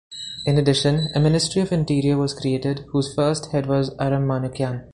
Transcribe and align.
In 0.47 0.57
addition, 0.57 1.11
a 1.13 1.19
ministry 1.19 1.61
of 1.61 1.71
interior 1.71 2.17
was 2.17 2.33
created, 2.33 2.85
whose 2.89 3.13
first 3.13 3.51
head 3.51 3.67
was 3.67 3.93
Aram 3.99 4.25
Manukyan. 4.25 4.87